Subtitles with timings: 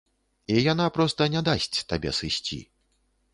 [0.53, 2.59] І яна проста не дасць табе сысці.